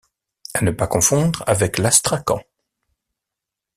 À 0.55 0.63
ne 0.63 0.71
pas 0.71 0.87
confondre 0.87 1.43
avec 1.45 1.77
l'astrakan. 1.77 2.41